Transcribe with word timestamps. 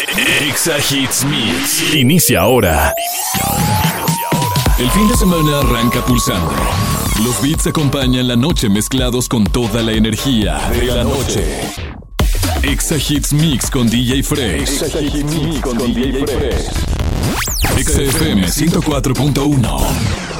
Exa 0.00 0.76
Hits 0.78 1.24
Mix. 1.24 1.92
Inicia 1.92 2.42
ahora. 2.42 2.94
El 4.78 4.88
fin 4.90 5.08
de 5.08 5.16
semana 5.16 5.58
arranca 5.58 6.04
pulsando. 6.04 6.52
Los 7.24 7.42
beats 7.42 7.66
acompañan 7.66 8.28
la 8.28 8.36
noche 8.36 8.68
mezclados 8.68 9.28
con 9.28 9.42
toda 9.44 9.82
la 9.82 9.90
energía 9.90 10.60
de 10.70 10.86
la 10.86 11.02
noche. 11.02 11.44
Exa 12.62 12.94
Hits 12.96 13.32
Mix 13.32 13.70
con 13.72 13.90
DJ 13.90 14.22
Fresh. 14.22 14.82
Exa 14.82 15.00
Hits 15.00 15.34
Mix 15.34 15.60
con 15.62 15.78
DJ 15.78 16.26
Fresh. 16.26 16.68
Exa 17.76 18.02
FM 18.02 18.46
104.1. 18.46 20.37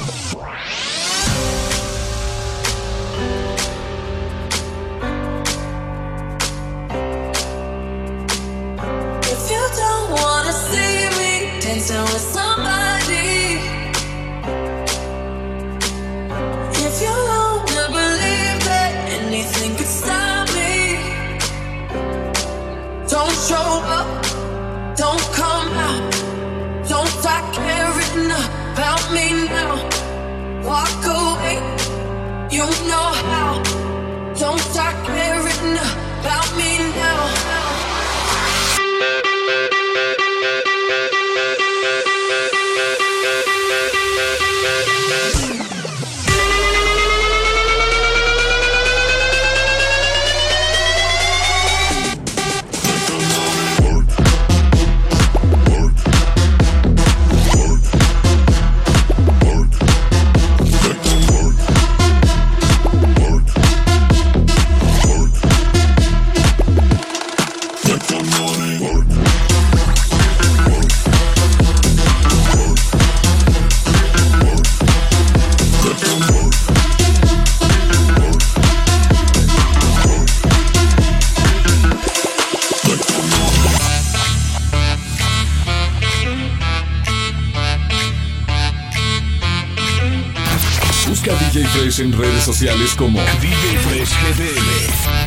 sociales 92.58 92.92
como 92.96 93.20
DJ 93.40 93.78
Fresh 93.78 94.10
GDL. 94.34 95.18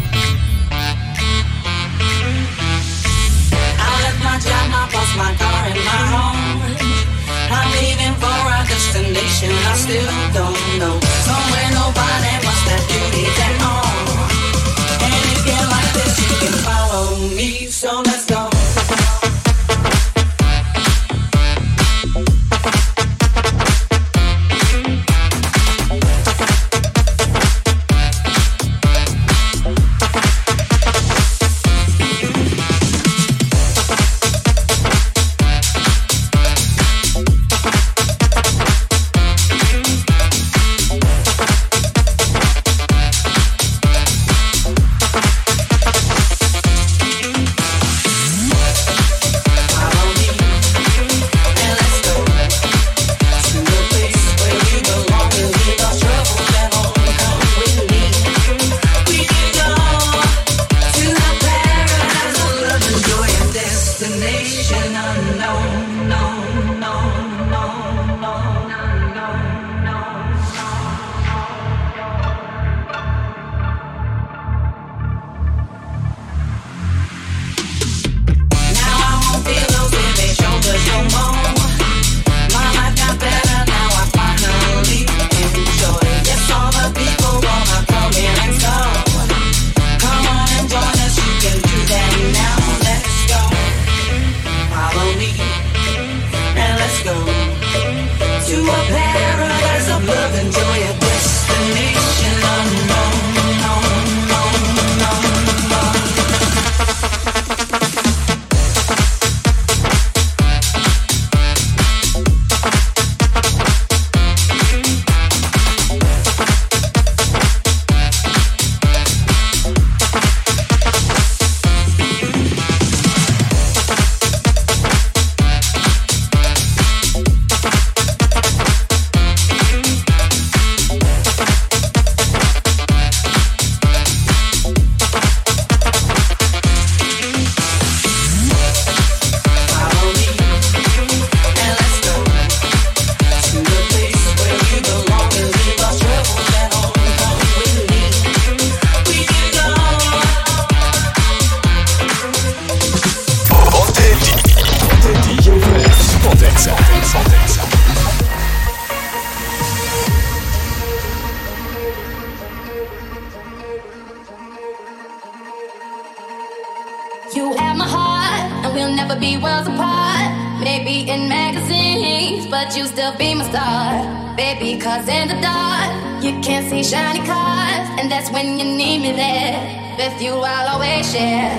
Can't 176.42 176.68
see 176.68 176.84
shiny 176.84 177.20
cars, 177.20 177.88
and 178.00 178.12
that's 178.12 178.32
when 178.32 178.58
you 178.58 178.66
need 178.66 179.02
me 179.02 179.12
there. 179.12 179.96
With 179.98 180.20
you, 180.20 180.34
I'll 180.34 180.74
always 180.74 181.12
share. 181.12 181.54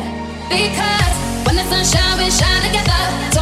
Because 0.49 1.14
when 1.46 1.55
the 1.55 1.64
sunshine, 1.70 2.19
we 2.19 2.31
shine 2.31 2.62
together. 2.67 3.42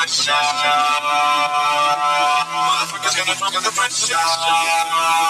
pressure. 0.00 0.32
Motherfuckers 2.56 3.16
gonna 3.16 3.36
feel 3.36 3.60
the 3.60 3.72
pressure. 3.76 5.29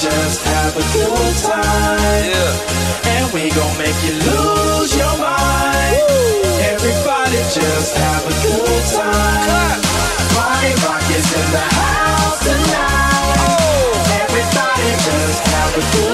just 0.00 0.42
have 0.44 0.74
a 0.76 0.84
good 0.92 1.36
time. 1.38 2.24
Yeah. 2.26 3.14
And 3.14 3.32
we 3.32 3.50
gon' 3.50 3.76
make 3.78 3.94
you 4.02 4.14
lose 4.26 4.90
your 4.96 5.14
mind. 5.18 6.02
Woo. 6.02 6.42
Everybody 6.74 7.38
just 7.54 7.96
have 7.96 8.24
a 8.26 8.34
good 8.42 8.84
time. 8.90 9.46
Clap. 9.46 9.78
Party 10.34 10.72
rock 10.82 11.06
is 11.14 11.28
in 11.30 11.48
the 11.52 11.66
house 11.78 12.40
tonight. 12.42 13.38
Oh. 13.38 14.18
Everybody 14.22 14.90
just 15.06 15.40
have 15.46 15.72
a 15.78 15.84
good 15.94 16.13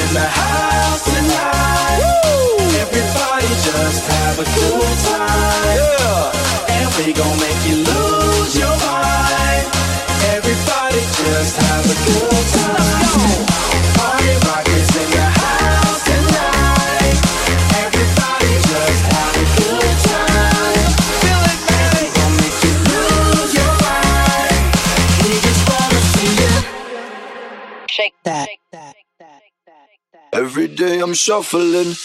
in 0.00 0.14
the 0.14 0.20
house. 0.20 0.57
shuffling. 31.18 31.96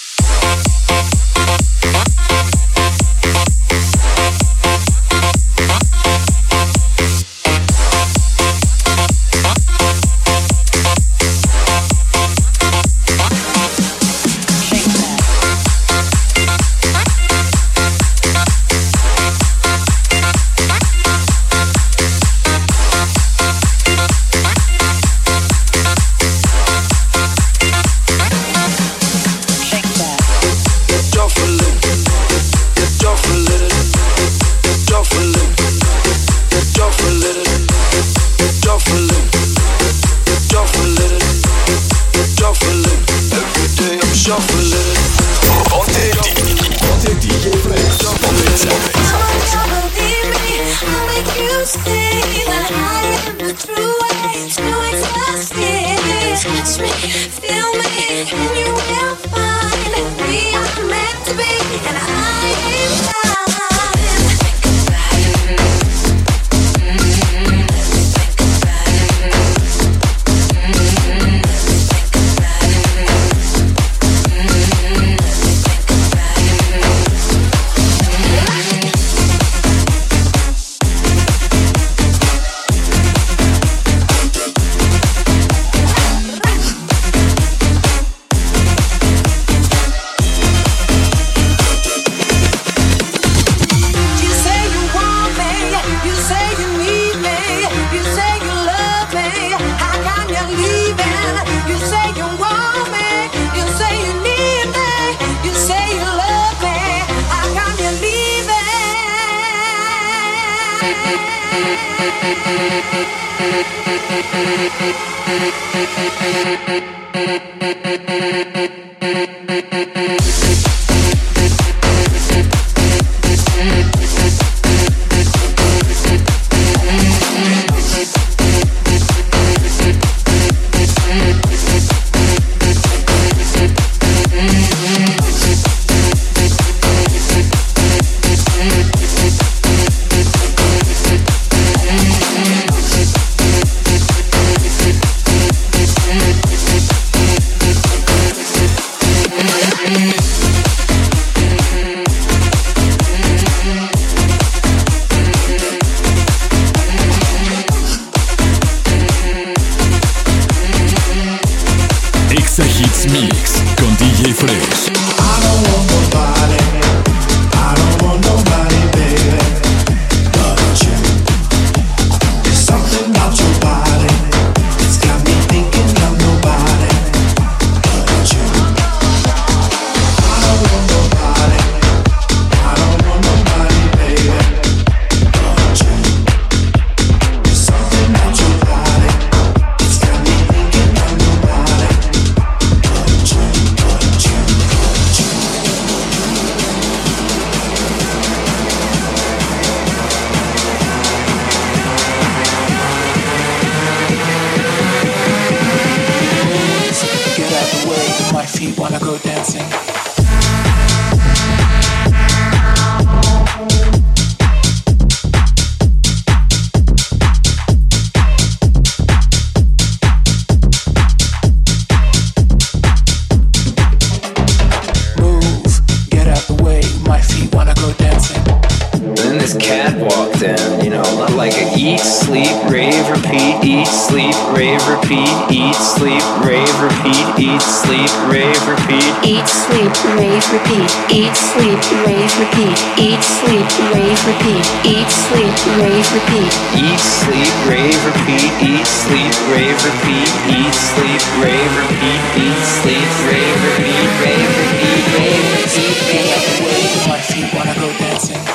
repeat, 235.24 235.56
eat, 235.56 235.76
sleep, 235.76 236.24
rave, 236.44 236.82
repeat, 236.82 237.28
eat, 237.40 237.62
sleep, 237.62 238.12
rave, 238.28 238.60
repeat. 238.68 239.14
Eat, 239.24 239.48
sleep, 239.48 239.92
rave, 240.16 240.44
repeat. 240.52 240.90
Eat, 241.10 241.36
sleep, 241.36 241.80
rave, 242.04 242.34
repeat. 242.40 242.76
Eat, 243.00 243.24
sleep, 243.24 243.68
rave, 243.94 244.20
repeat. 244.28 244.64
Eat, 244.84 245.10
sleep, 245.10 245.56
rave, 245.80 246.04
repeat. 246.12 246.52
Eat, 246.76 247.00
sleep, 247.00 247.54
rave, 247.68 248.00
repeat. 248.04 248.52
Eat, 248.60 248.86
sleep, 248.86 249.34
rave, 249.48 249.80
repeat. 249.86 250.30
Eat, 250.52 250.76
sleep, 250.76 251.24
rave, 251.40 251.72
repeat. 251.80 252.22
Eat, 252.36 252.60
sleep, 252.84 253.10
rave, 253.24 253.60
repeat. 253.64 254.10
Rave, 254.24 254.52
repeat, 254.60 255.04
rave, 255.16 255.48
repeat. 255.56 256.04
Wake 256.04 256.36
up, 256.36 256.52
wake 256.68 257.44
up, 257.44 257.54
wanna 257.56 257.76
go 257.80 257.88
dancing. 258.00 258.53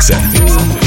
Mixer. 0.00 0.79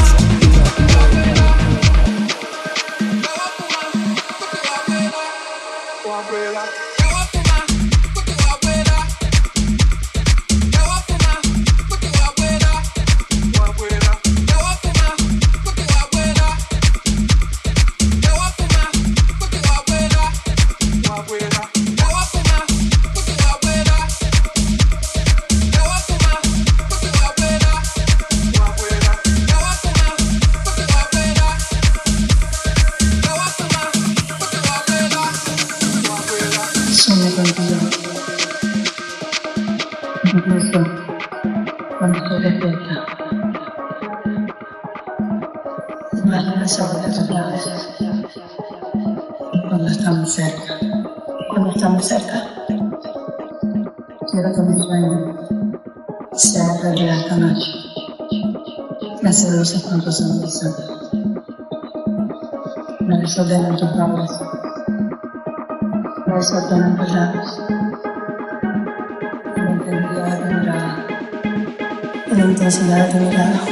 La 72.36 72.46
intensidad 72.46 73.08
de 73.08 73.12
tu 73.12 73.17
mirada. 73.19 73.65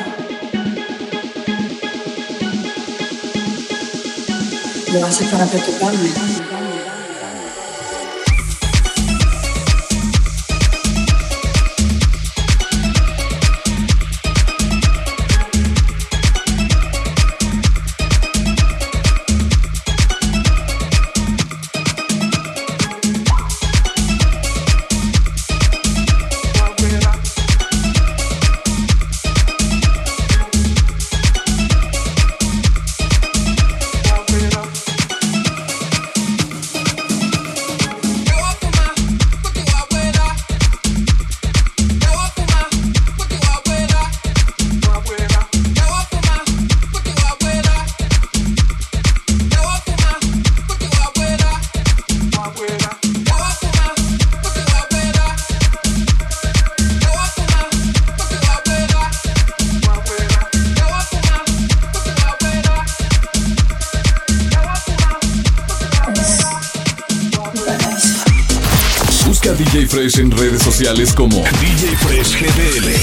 Lo 4.94 5.06
haces 5.06 5.28
para 5.30 5.46
perturbarme. 5.46 6.41
Fresh 70.12 70.26
en 70.26 70.32
redes 70.32 70.62
sociales 70.64 71.14
como 71.14 71.38
DJ 71.38 71.96
Fresh 71.98 72.42
GDL. 72.42 72.96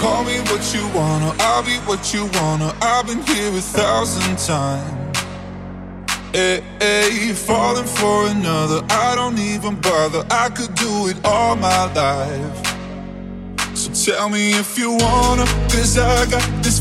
Call 0.00 0.24
me 0.24 0.40
what 0.50 0.74
you 0.74 0.86
wanna, 0.94 1.32
I'll 1.40 1.62
be 1.62 1.78
what 1.86 2.12
you 2.12 2.28
wanna. 2.40 2.74
I've 2.82 3.06
been 3.06 3.22
here 3.26 3.48
a 3.48 3.60
thousand 3.60 4.36
times. 4.38 5.18
Eh, 6.34 6.38
eh, 6.38 6.62
hey, 6.80 7.10
hey, 7.10 7.32
falling 7.32 7.86
for 7.86 8.26
another, 8.26 8.82
I 8.90 9.14
don't 9.14 9.38
even 9.38 9.76
bother. 9.80 10.24
I 10.30 10.50
could 10.50 10.74
do 10.74 11.08
it 11.08 11.16
all 11.24 11.56
my 11.56 11.92
life. 11.94 12.74
So 13.74 13.90
tell 13.92 14.28
me 14.28 14.52
if 14.52 14.78
you 14.78 14.92
wanna, 14.92 15.44
cause 15.68 15.98
I 15.98 16.30
got 16.30 16.62
this 16.62 16.73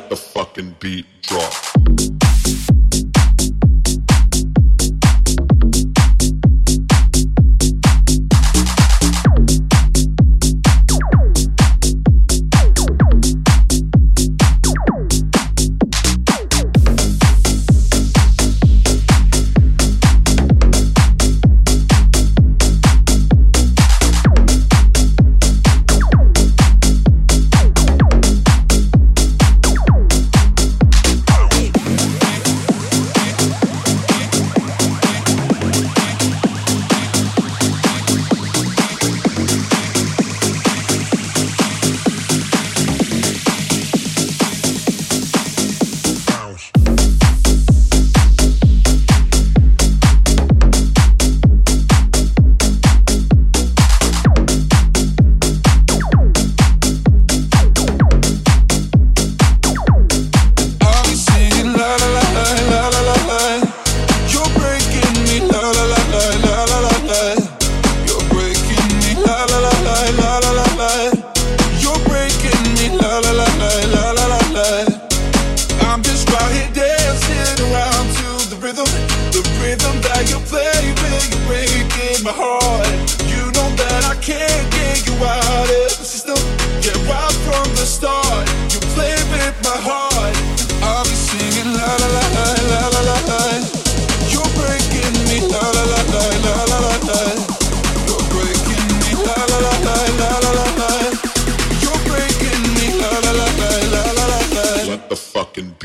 Let 0.00 0.08
the 0.08 0.16
fucking 0.16 0.76
beat 0.80 1.04
drop. 1.20 2.19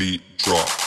Beat 0.06 0.20
drop. 0.38 0.85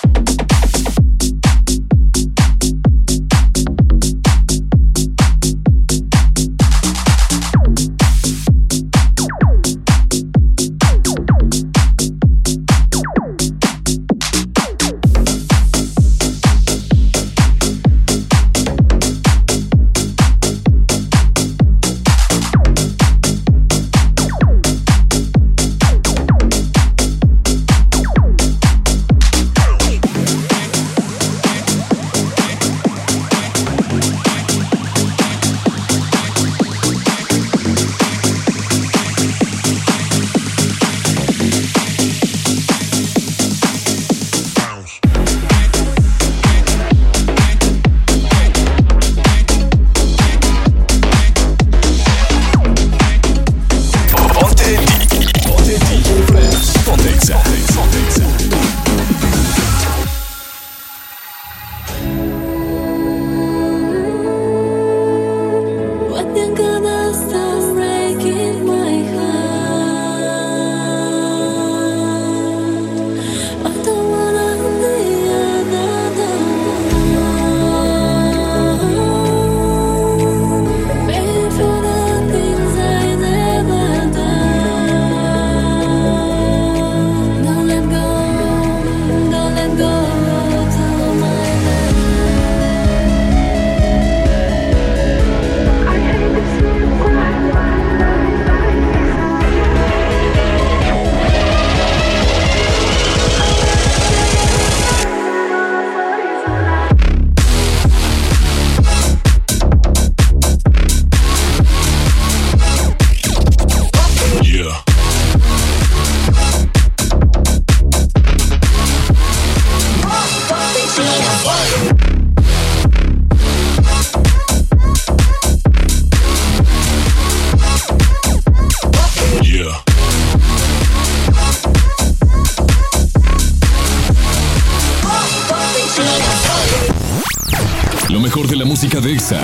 Música 138.99 139.01
de 139.01 139.13
Exa, 139.13 139.41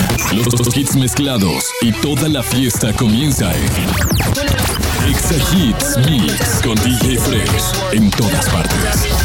hits 0.76 0.96
mezclados 0.96 1.72
y 1.82 1.92
toda 1.92 2.28
la 2.30 2.44
fiesta 2.44 2.94
comienza 2.94 3.52
en 3.56 5.10
Exa 5.10 5.36
Hits 5.56 5.98
Mix 6.10 6.62
con 6.64 6.76
DJ 6.76 7.18
Fresh 7.18 7.94
en 7.94 8.10
todas 8.12 8.50
partes. 8.50 9.25